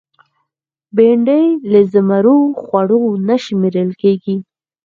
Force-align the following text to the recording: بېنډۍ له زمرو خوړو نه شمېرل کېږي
بېنډۍ 0.95 1.45
له 1.71 1.79
زمرو 1.91 2.39
خوړو 2.61 3.01
نه 3.27 3.35
شمېرل 3.43 3.89
کېږي 4.01 4.35